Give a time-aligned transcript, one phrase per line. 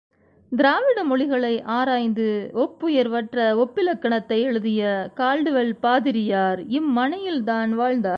[0.51, 2.25] திராவிட மொழிகளை ஆராய்ந்து,
[2.53, 4.81] ஒப்புயர்வற்ற ஒப்பிலக்கணத்தை எழுதிய
[5.15, 8.09] கால்டுவெல் பாதிரியார் இம் மனையில் தான் வாழ்ந்தார்.